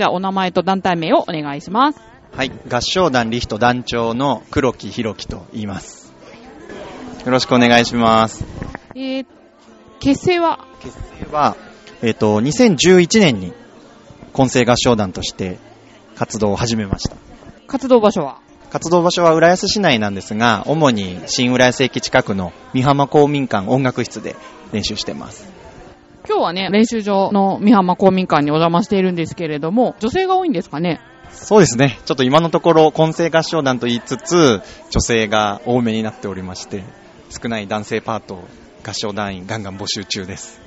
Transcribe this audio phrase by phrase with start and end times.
[0.00, 2.00] じゃあお名前と団体名をお願いします。
[2.34, 6.14] はい、合唱団リヒト団長の黒木弘樹と言います。
[7.26, 8.42] よろしくお願いします。
[8.94, 9.26] えー、
[9.98, 10.66] 結成は？
[10.82, 11.54] 結成は、
[12.00, 13.52] えっ、と、2011年に
[14.32, 15.58] 混声合唱団として
[16.14, 17.16] 活動を始めました。
[17.66, 18.40] 活動場所は？
[18.70, 24.34] 活動場所は浦安市内なんですが、主に新浦安駅近くの美浜公民館音楽室で
[24.72, 25.59] 練習してます。
[26.30, 31.00] 今日はね、練習場の美浜公民館にお邪魔しているんですけれども、女性が多いんですかね？
[31.32, 31.98] そうですね。
[32.06, 36.84] ちょっと今のところ混声合唱団と言いつつ、女性が多めになっておりまして、
[37.30, 38.44] 少ない男性パート、
[38.86, 40.60] 合唱団員ガンガン募集中です。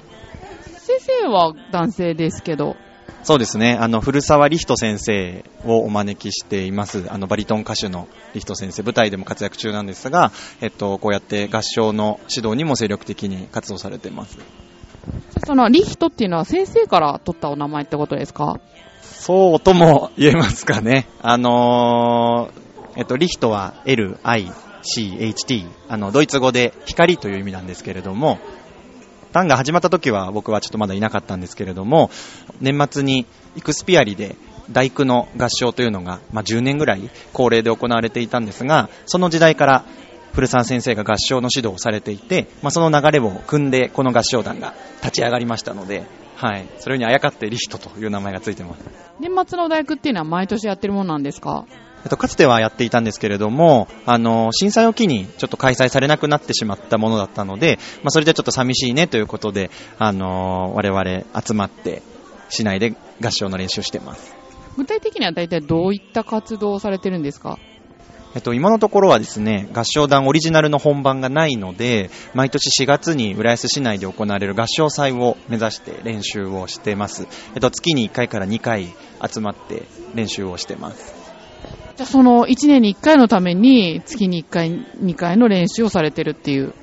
[0.80, 2.76] 先生は男性ですけど、
[3.24, 3.77] そうですね。
[3.80, 7.05] あの、古沢リヒト先生をお招きしています。
[7.07, 14.37] あの、バリトン歌手のリヒト先生、舞台でも活躍中なんですが、えっと、こうやって合唱の指導にも精力的に活動されています。
[15.46, 18.60] そのリヒトっていうのは先生から取ったお名前ってことですか？
[19.02, 21.08] そうとも言えますかね。
[21.22, 25.66] あのーえっと、リヒトは L-I-C-H-T。
[25.90, 28.38] あの、ドイツ語で光という意味なんですけれども、
[29.32, 32.12] タンが始まった時は僕はちょっとまだいなかったんですけれども、
[32.62, 34.36] 年末にイクスピアリで
[34.71, 39.86] 大工の合唱というのが、まあ、10年ぐらい恒例で行われていたんですが、その時代から
[40.34, 46.03] 古澤先生が合唱の指導をされていて、まあ、その流れを組んでこの合唱団が立ち上がりましたので、
[46.35, 48.84] はい、それにあやかってリヒトという名前がついてます。
[49.20, 51.65] 年末の大工っていうのは毎年やってるものなんですか？
[52.03, 62.01] えっと、かつてはやっていたんですけれども、あの、震災を機にちょっと開催されなくなってしまったものだったので、まあ、それでちょっと寂しいねということで、あの、我々集まって、
[62.49, 64.35] 市内で合唱の練習をしています。
[64.75, 67.58] 具体的には大体どういった活動をされてるんですか？
[68.36, 77.28] えっと、今のところはですね、合唱団オリジナルの本番がないので、毎年4月に浦安市内で行われる合唱祭を目指して練習をしてます。
[77.54, 78.88] えっと、月に1回から2回
[79.26, 79.84] 集まって
[80.16, 81.14] 練習をしてます。
[81.96, 86.74] じゃあその1年に1回のために月に1回、2回の練習をされてるっていう。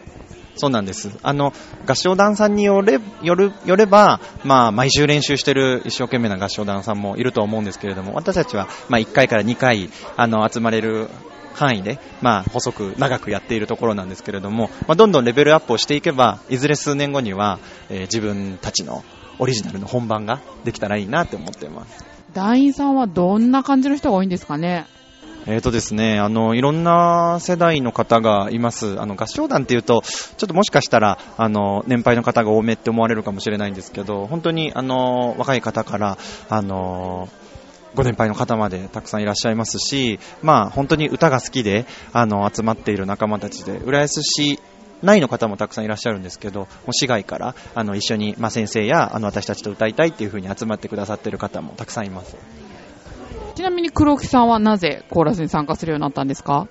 [0.54, 1.10] そうなんです。
[1.22, 1.52] あの、
[1.86, 11.08] 合唱団さんによれ、よる、よれば、まあ、毎週練習してる一生懸命な合唱団さんもいると思うんですけれども、私たちは、まあ、1回から2回、あの、集まれる
[11.54, 19.04] 範囲で、まあ、細く長くやっているところなんですけれども、まあ、どんどんレベルアップをしていけば、いずれ数年後には、えー自分たちの
[19.38, 22.04] オリジナルの本番ができたらいいなって思っています。
[22.34, 24.86] 団員さんはどんな感じの人が多いんですかね？
[25.46, 29.00] えーとですね、あの、いろんな世代の方がいます。
[29.00, 36.18] あの、合唱団っていうと、ちょっともしかしたら、あの、年配の方が多めって思われるかもしれないんですけど、本当に、あの、若い方から、
[36.50, 37.30] あの、
[37.94, 44.60] ご年配の方までたくさんいらっしゃいますし、まあ、本当に歌が好きで、あの、集まっている仲間たちで、浦安市
[45.02, 52.36] 内の方もたくさんいらっしゃるんですけど、もう市外から、あの、一緒に、まあ、先生や、あの、私たちと歌いたいっていう風に集まってくださっている方もたくさんいます。
[53.54, 56.68] ちなみに黒木さんはなぜコーラスに参加するようになったんですか？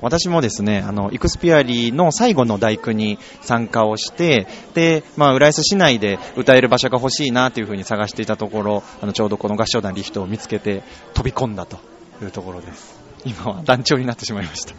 [0.00, 10.82] 私もですね、あの、イクスピアリーの最後の大工に参加をして、で、まあ、浦安市内で歌える場所が欲しいなというふうに探していたところ、あの、ちょうどこの合唱団リフトを見つけて
[11.14, 11.78] 飛び込んだと
[12.22, 13.00] いうところです。
[13.24, 14.74] 今は団長になってしまいました。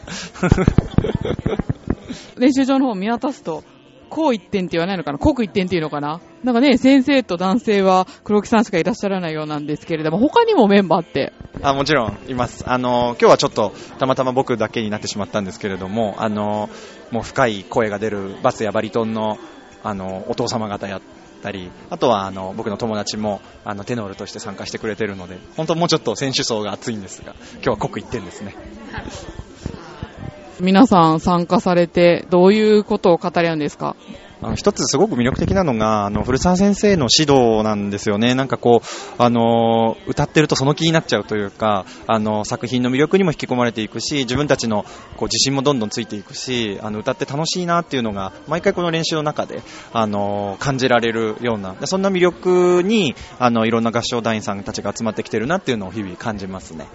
[2.40, 3.64] 練習場の方を見渡すと、
[4.10, 5.20] こう一点って言わないのかな？
[5.20, 6.20] 国一点っていうのかな？
[6.44, 11.34] なんかね、先生と男性は黒木さんしかいらっしゃらないようなんですけれども、他にもメンバーって？
[11.64, 12.64] あもちろんいます。
[12.68, 16.70] あの、今日はちょっとたまたま僕だけになってしまったんですけれども、あの、
[17.12, 19.38] もう深い声が出るバスやバリトンの、
[19.84, 21.02] あの、お父様方やっ
[21.44, 28.56] たり、あとはあの、僕の友達も、あの、テノールとして参加してくれてるので、本当もうちょっと選手層が厚いんですが、今日は刻一点ですね。
[30.60, 33.96] 皆さん参加されて、どういうことを語り合うんですか？
[34.44, 38.34] あの一つすごく魅力的なのが、あの、古澤先生の指導なんですよね。
[38.34, 44.84] なんかこう、あの、歌ってるとその気になっちゃうというか、あの、作品の魅力にも引き込まれていくし、自分たちの
[45.16, 49.62] こう自信もどんどんついていくし、あの、歌って楽しいなっていうのが、毎回この練習の中で、
[49.94, 56.88] あの、感じられるような、そんな魅力に、あの、いろんな合唱団員さんたちが集まってきてるなっていうのを日々感じますね。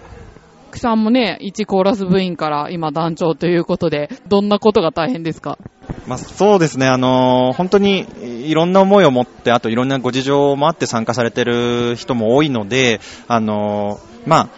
[0.73, 5.57] さんもね、一コーラス部員から今団長ということで、どんなことが大変ですか？
[6.07, 8.07] まあ、そうですね、あの本当に
[8.49, 14.49] いろんな思いを持って、あといろんなご事情もあって参加されてる人も多いので、あのま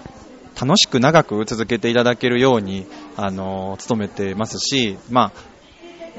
[0.55, 2.85] あ、楽しく長く続けていただけるように、
[3.17, 5.49] あの努めてますし、まあ、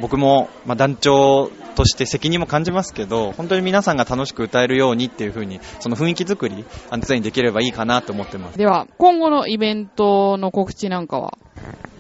[0.01, 6.65] 僕も、まあ、団長として責任も感じますけど、本当に皆さんが楽しく歌えるようにっていう風に、その雰囲気作り、
[7.07, 8.59] 常にできればいいかなと思ってます。
[8.59, 11.39] では、今後のイベントの告知なんかは？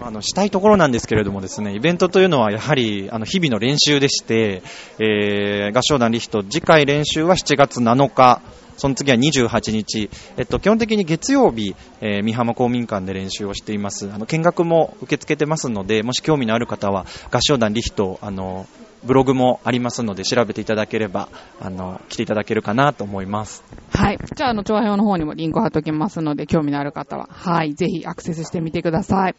[0.02, 4.62] あのしたいところなんですけれどもですね、イベントというのはやはりあの日々の練習でして、
[4.99, 8.41] えー合唱団リヒト次回練習は7月7日
[8.81, 10.08] その次は28日、
[10.38, 14.11] えっと、基本的に月曜日、えー、美浜公民館で練習をしています。
[14.11, 18.67] あの、見学も受け付けてますので、もし興味のある方は、合唱団リヒト、あの、
[19.05, 21.29] ブログもありますので、調べていただければ、
[21.61, 23.62] あの、来ていただけるかなと思います。
[23.93, 24.19] はい。
[24.35, 29.35] じゃあ、あの、調和表の方にもリンク貼っておきますので、興味のある方は、はい、ぜひアクセスしてみてください。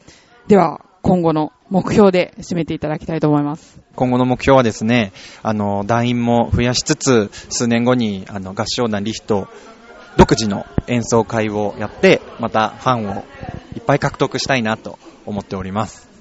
[0.47, 3.79] では、今後の目標で締めていただきたいと思います。
[3.95, 9.47] 今後の目標はですね、あの、団員も増やしつつ、数年後に、あの、合唱団リヒト、
[10.17, 13.23] 独自の演奏会をやって、またファンを
[13.75, 16.11] いっぱい獲得したいなと思っております。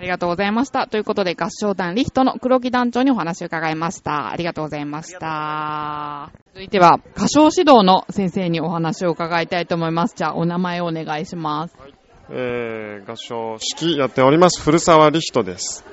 [0.00, 0.86] ありがとうございました。
[0.86, 4.30] ということで、合唱団リヒトの黒木団長にお話を伺いました。
[4.30, 6.32] ありがとうございました。
[6.54, 10.14] 続いては、歌唱指導の先生にお話を伺いたいと思います。
[10.16, 11.76] じゃあ、お名前をお願いします。
[11.78, 11.94] はい、
[12.32, 15.84] えー、合唱指揮やっております、古沢リヒトです。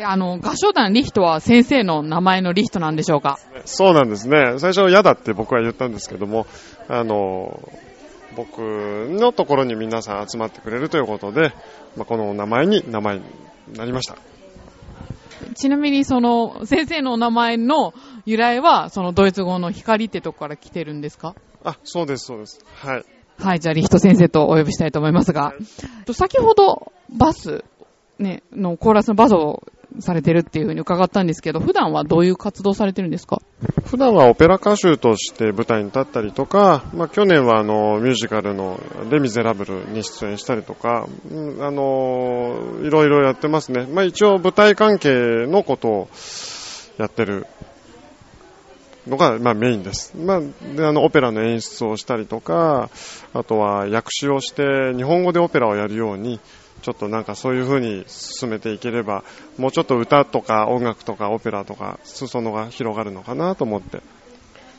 [0.00, 3.38] あの、合唱団リヒトは先生の名前のリヒトなんでしょうか？
[3.64, 4.58] そうなんですね。
[4.58, 6.46] 最初嫌だって僕は言ったんですけども、
[6.88, 7.68] あの、
[8.36, 11.52] 僕のところに皆さん集まってくれるということで、
[11.96, 13.24] まあ、この名前に名前に
[13.76, 14.16] なりました。
[15.56, 17.92] ちなみにその先生のお名前の
[18.26, 21.34] 由来はそのドイツ語の光ってとこから来てるんですか？
[21.64, 22.64] あ、そうです、そうです。
[22.76, 23.04] はい。
[23.40, 25.54] はい、じゃあリヒト先生とお呼びしたいと思いますが、
[26.12, 27.64] 先ほどバス、
[28.18, 29.62] ね、のコーラスのバスを
[30.00, 33.40] されてるっていうふうに伺ったんですけど、普段はどういう活動されてるんですか？
[33.86, 38.78] 普段はオペラ歌手として舞台に立ったりとか、まあ、去年はあのミュージカルの
[39.10, 43.86] レ・ミゼラブルに出演したりとか、あのいろいろやってますね。
[43.86, 46.08] まあ、一応舞台関係のことを
[46.98, 47.46] やってる
[49.08, 50.16] のが、まあ、メインです。
[50.16, 52.90] まあ、であのオペラの演出をしたりとか、
[53.32, 56.40] あとは訳詞をして日本語でオペラをやるように、
[56.82, 59.24] ちょっとなんかそういう風に進めていければ、
[59.56, 64.00] もうちょっと歌とか音楽とかオペラとか、裾野が広がるのかなと思って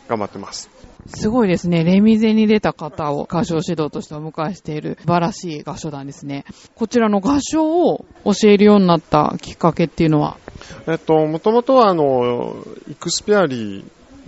[0.08, 0.70] 頑張ってます。
[1.08, 1.84] すごいですね。
[1.84, 6.46] レミゼに出た方を歌唱指導としてお迎えしている素晴らしい合唱団ですね。
[6.76, 10.38] こちらの合唱を教えるようになったきっかけっていうのは？
[10.88, 12.56] えっと、もともとはあの、
[12.90, 13.86] イクスピアリー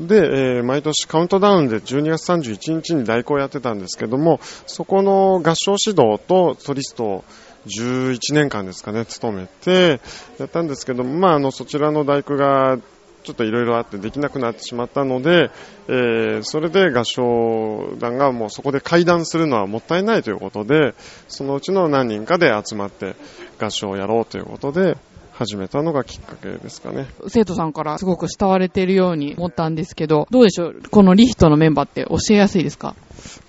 [0.07, 7.23] で、えー、毎年カウントダウンで12月31日に代行やってたんですけども、そこの合唱指導とソリストを
[7.67, 10.01] 11年間ですかね、勤めて、
[10.39, 12.79] やったんですけども、まあ、あの、そちらの大工が、
[13.23, 15.51] ちょっといろいろあってできなくなってしまったので、
[15.87, 20.95] えー、それで合唱団がもうそこで会談するのはもったいないということで、
[21.27, 23.15] そのうちの何人かで集まって
[23.59, 24.97] 合唱をやろうということで、
[25.41, 27.07] 始めたのがきっかけですかね。
[27.27, 30.81] 生徒さんからすごく慕われているように思ったんですけど、どうでしょう？
[30.91, 32.95] このリヒトのメンバーって教えやすいですか？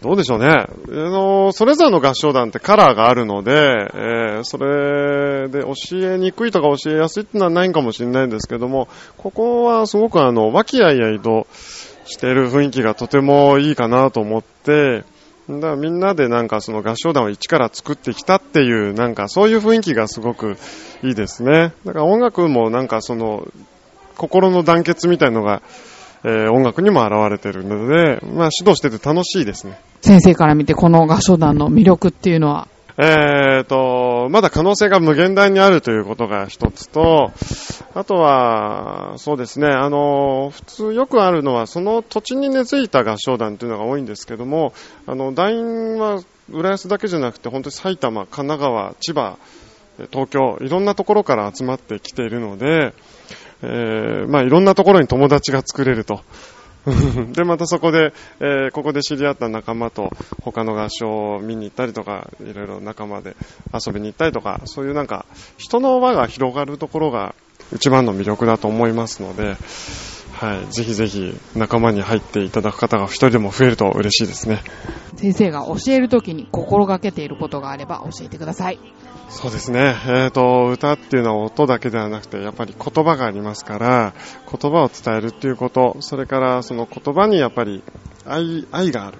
[0.00, 0.47] どうでしょうね。
[0.49, 8.88] あの、それぞれの合唱団ってカラーがあるので、えー、それで教えにくいとか教えやすいってのはないかもしれないんですけども、
[9.19, 11.47] ここはすごくあの、和気あいあいと
[12.06, 15.05] している雰囲気がとてもいいかなと思って、
[15.60, 20.56] だからみんなでなんかその合唱団を一から作ってきたっていう、なんかそういう雰囲気がすごく
[21.02, 21.72] いいですね。
[21.84, 23.46] だから音楽もなんかその、
[24.16, 25.62] 心の団結みたいのが、
[26.25, 29.78] えー、音楽にも現れてるので、まあ指導してて楽しいですね。
[30.02, 32.68] 先生から見てこの合唱団の魅力っていうのは？
[32.99, 37.33] えーと、まだ可能性が無限大にあるということが一つと、
[37.95, 44.73] あとは、そうですね、あの、普通よくあるのは、その土地に根付いた合唱団というのが多いんですけども、
[45.07, 49.38] あの、団員は浦安だけじゃなくて、本当に埼玉、神奈川、千葉、
[50.11, 52.95] 東京、いろんなところから集まってきているので、
[53.62, 56.21] えー、まあいろんなところに友達が作れると。
[57.33, 60.11] で、またそこで、えー、ここで知り合った仲間と
[60.41, 63.37] 他の合唱を見に行ったりとか、いろいろ仲間で
[63.73, 65.27] 遊びに行ったりとか、そういうなんか、
[65.59, 67.35] 人の輪が広がるところが
[67.73, 69.57] 一番の魅力だと思いますので、
[70.42, 74.58] はい、ぜひぜひ仲間に入っていただく方が一人でも増えると嬉しいですね。
[75.14, 78.80] 先生が教えるときに心がけていることがあれば教えてください。
[79.28, 79.94] そうですね。
[80.08, 84.14] えっ、ー、と、歌っていうのは音だけではなくて、やっぱり言葉がありますから、
[84.50, 87.84] 言葉を伝えるっていうこと、それからその言葉にやっぱり
[88.26, 89.18] 愛、愛がある。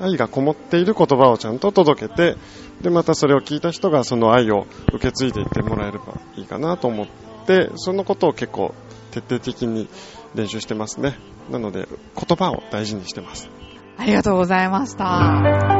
[0.00, 2.36] 愛がこもっている言葉をちゃんと届けて、
[2.82, 7.06] で、またそれを聞いた人がその愛を受け継いでいってもらえればいいかなと思っ
[7.46, 8.74] て、そのことを結構
[9.10, 9.88] 徹底的に
[10.34, 11.18] 練習してますね。
[11.50, 13.48] なので、言葉を大事にしてます。
[13.96, 15.78] ありがとうございました。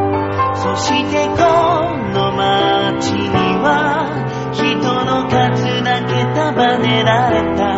[0.54, 1.34] そしてこ
[2.12, 3.28] の街に
[3.62, 7.77] は人の数だけ束ねられた